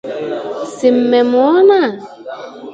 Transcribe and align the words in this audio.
Si 0.75 0.87
mmemuona 0.97 1.79